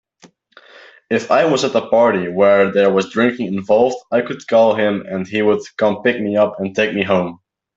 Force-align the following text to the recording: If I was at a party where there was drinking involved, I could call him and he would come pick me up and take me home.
If 1.11 1.29
I 1.29 1.45
was 1.45 1.63
at 1.63 1.75
a 1.75 1.87
party 1.87 2.27
where 2.27 2.71
there 2.71 2.89
was 2.91 3.11
drinking 3.11 3.53
involved, 3.53 3.97
I 4.11 4.21
could 4.21 4.47
call 4.47 4.73
him 4.73 5.05
and 5.07 5.27
he 5.27 5.43
would 5.43 5.61
come 5.77 6.01
pick 6.01 6.19
me 6.19 6.35
up 6.35 6.55
and 6.59 6.75
take 6.75 6.95
me 6.95 7.03
home. 7.03 7.39